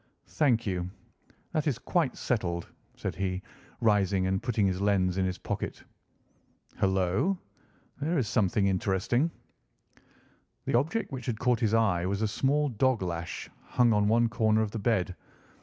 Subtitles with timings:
[0.29, 0.89] "Thank you.
[1.51, 3.43] That is quite settled," said he,
[3.81, 5.83] rising and putting his lens in his pocket.
[6.79, 7.37] "Hullo!
[7.99, 9.29] Here is something interesting!"
[10.65, 14.27] The object which had caught his eye was a small dog lash hung on one
[14.27, 15.15] corner of the bed.